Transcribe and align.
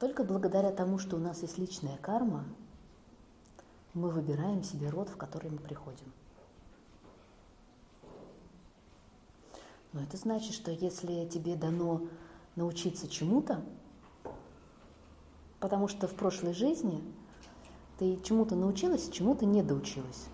Только 0.00 0.24
благодаря 0.24 0.72
тому, 0.72 0.98
что 0.98 1.16
у 1.16 1.18
нас 1.18 1.42
есть 1.42 1.58
личная 1.58 1.98
карма, 1.98 2.46
мы 3.92 4.08
выбираем 4.08 4.64
себе 4.64 4.88
род, 4.88 5.10
в 5.10 5.18
который 5.18 5.50
мы 5.50 5.58
приходим. 5.58 6.10
Но 9.92 10.02
это 10.02 10.16
значит, 10.16 10.54
что 10.54 10.70
если 10.70 11.26
тебе 11.26 11.54
дано 11.54 12.00
научиться 12.56 13.08
чему-то, 13.08 13.62
потому 15.58 15.86
что 15.86 16.08
в 16.08 16.14
прошлой 16.14 16.54
жизни 16.54 17.04
ты 17.98 18.18
чему-то 18.22 18.56
научилась, 18.56 19.10
чему-то 19.10 19.44
не 19.44 19.62
доучилась. 19.62 20.28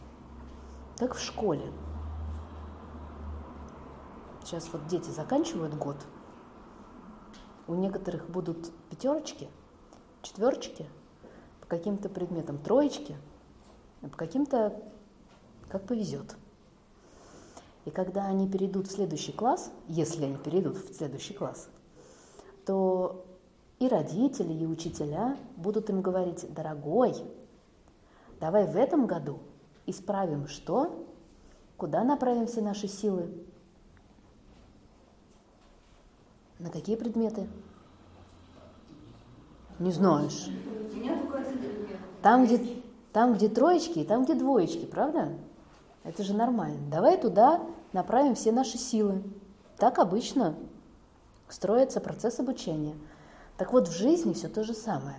Как 0.97 1.17
в 1.17 1.21
школе. 1.21 1.73
Сейчас 4.45 4.69
вот 4.73 4.87
дети 4.87 5.11
заканчивают 5.11 5.75
год, 5.75 5.97
у 7.69 7.75
некоторых 7.75 8.29
будут 8.31 8.71
пятерочки, 8.91 9.49
четверочки, 10.23 10.87
по 11.61 11.67
каким-то 11.67 12.09
предметам 12.09 12.59
троечки, 12.59 13.17
а 14.03 14.09
по 14.09 14.17
каким-то 14.17 14.81
как 15.69 15.87
повезет. 15.87 16.37
И 17.85 17.91
когда 17.91 18.27
они 18.27 18.49
перейдут 18.49 18.89
в 18.89 18.93
следующий 18.93 19.33
класс, 19.33 19.71
если 19.89 20.25
они 20.25 20.37
перейдут 20.37 20.77
в 20.77 20.95
следующий 20.95 21.35
класс, 21.35 21.69
то 22.65 23.25
и 23.79 23.89
родители, 23.89 24.53
и 24.53 24.67
учителя 24.67 25.37
будут 25.57 25.91
им 25.91 26.03
говорить, 26.03 26.53
дорогой, 26.53 27.15
давай 28.41 28.67
в 28.67 28.77
этом 28.77 29.07
году 29.07 29.39
исправим 29.87 30.49
что, 30.49 31.07
куда 31.77 32.03
направим 32.03 32.47
все 32.47 32.61
наши 32.61 32.89
силы, 32.89 33.31
на 36.67 36.73
какие 36.73 36.97
предметы? 36.97 37.47
Не 39.79 39.93
знаешь. 39.93 40.49
Там, 42.23 42.45
где, 42.45 42.83
там, 43.13 43.35
где 43.35 43.49
троечки, 43.49 44.03
там, 44.03 44.25
где 44.25 44.35
двоечки, 44.35 44.85
правда? 44.85 45.29
Это 46.03 46.25
же 46.25 46.35
нормально. 46.35 46.81
Давай 46.91 47.19
туда 47.19 47.61
направим 47.93 48.35
все 48.35 48.51
наши 48.51 48.79
силы. 48.79 49.23
Так 49.79 50.01
обычно 50.01 50.57
строится 51.49 52.01
процесс 52.01 52.41
обучения. 52.41 52.97
Так 53.59 53.73
вот, 53.73 53.87
в 53.87 53.97
жизни 53.97 54.33
все 54.33 54.49
то 54.49 54.65
же 54.65 54.75
самое. 54.75 55.19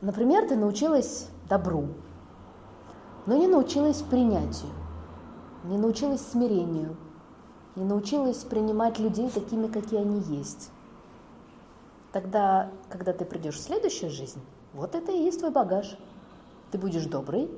Например, 0.00 0.46
ты 0.46 0.54
научилась 0.54 1.26
добру, 1.48 1.88
но 3.26 3.36
не 3.36 3.48
научилась 3.48 4.02
принятию, 4.02 4.70
не 5.64 5.78
научилась 5.78 6.20
смирению, 6.20 6.96
не 7.76 7.84
научилась 7.84 8.44
принимать 8.44 8.98
людей 8.98 9.28
такими, 9.30 9.66
какие 9.66 10.00
они 10.00 10.20
есть. 10.36 10.70
Тогда, 12.12 12.70
когда 12.88 13.12
ты 13.12 13.24
придешь 13.24 13.56
в 13.56 13.62
следующую 13.62 14.10
жизнь, 14.10 14.40
вот 14.72 14.94
это 14.94 15.10
и 15.10 15.22
есть 15.22 15.40
твой 15.40 15.50
багаж. 15.50 15.96
Ты 16.70 16.78
будешь 16.78 17.06
добрый, 17.06 17.50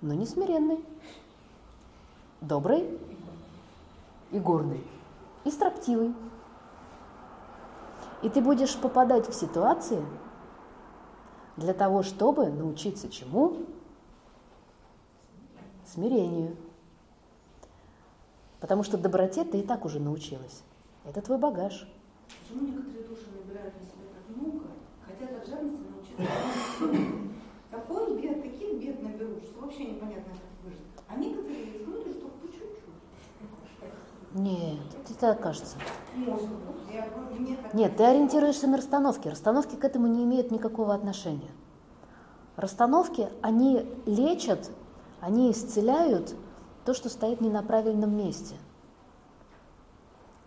но 0.00 0.14
не 0.14 0.26
смиренный. 0.26 0.84
Добрый 2.40 2.98
и 4.30 4.38
гордый, 4.38 4.82
и 5.44 5.50
строптивый. 5.50 6.14
И 8.22 8.28
ты 8.28 8.40
будешь 8.40 8.76
попадать 8.76 9.28
в 9.28 9.34
ситуации 9.34 10.02
для 11.56 11.74
того, 11.74 12.02
чтобы 12.02 12.48
научиться 12.48 13.10
чему? 13.10 13.58
Смирению. 15.86 16.56
Потому 18.60 18.82
что 18.82 18.98
доброте 18.98 19.44
ты 19.44 19.60
и 19.60 19.62
так 19.62 19.84
уже 19.84 20.00
научилась. 20.00 20.62
Это 21.04 21.22
твой 21.22 21.38
багаж. 21.38 21.88
Почему 22.42 22.66
некоторые 22.66 23.04
души 23.08 23.24
набирают 23.34 23.74
на 23.74 23.86
себя 23.86 24.04
так 24.12 24.36
много, 24.36 24.66
хотят 25.04 25.42
от 25.42 25.48
жадности 25.48 25.82
научиться? 25.90 27.24
Такой 27.70 28.20
бед, 28.20 28.42
таких 28.42 28.80
бед 28.80 29.02
наберут, 29.02 29.44
что 29.44 29.60
вообще 29.60 29.84
непонятно, 29.84 30.32
как 30.32 30.64
выжить. 30.64 30.80
А 31.08 31.16
некоторые 31.16 31.82
смотрят, 31.82 32.16
что 32.16 32.28
по 32.28 32.46
чуть-чуть. 32.46 32.80
Нет, 34.34 34.78
это 35.04 35.18
так 35.18 35.40
кажется. 35.40 35.76
Может, 36.14 36.48
я 36.92 37.08
говорю, 37.08 37.40
мне 37.40 37.56
так 37.56 37.74
Нет, 37.74 37.96
ты 37.96 38.04
ориентируешься 38.04 38.66
на 38.66 38.76
расстановки. 38.76 39.28
Расстановки 39.28 39.76
к 39.76 39.84
этому 39.84 40.06
не 40.06 40.24
имеют 40.24 40.50
никакого 40.50 40.94
отношения. 40.94 41.50
Расстановки, 42.56 43.28
они 43.40 43.86
лечат, 44.06 44.70
они 45.20 45.50
исцеляют 45.50 46.34
то, 46.84 46.94
что 46.94 47.08
стоит 47.08 47.40
не 47.40 47.50
на 47.50 47.62
правильном 47.62 48.16
месте. 48.16 48.56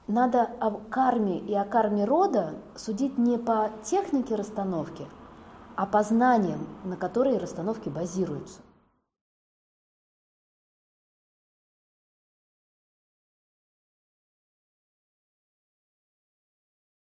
Надо 0.07 0.49
о 0.59 0.71
карме 0.71 1.39
и 1.39 1.53
о 1.53 1.63
карме 1.63 2.03
рода 2.03 2.55
судить 2.75 3.17
не 3.17 3.37
по 3.37 3.71
технике 3.83 4.35
расстановки, 4.35 5.07
а 5.75 5.85
по 5.85 6.03
знаниям, 6.03 6.67
на 6.83 6.97
которые 6.97 7.37
расстановки 7.37 7.89
базируются. 7.89 8.59